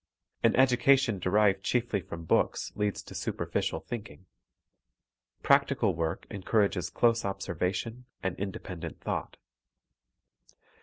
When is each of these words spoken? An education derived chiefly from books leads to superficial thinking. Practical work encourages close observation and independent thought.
An 0.41 0.55
education 0.55 1.19
derived 1.19 1.61
chiefly 1.63 2.01
from 2.01 2.25
books 2.25 2.71
leads 2.73 3.03
to 3.03 3.13
superficial 3.13 3.79
thinking. 3.81 4.25
Practical 5.43 5.93
work 5.93 6.25
encourages 6.31 6.89
close 6.89 7.23
observation 7.23 8.05
and 8.23 8.35
independent 8.39 8.99
thought. 8.99 9.37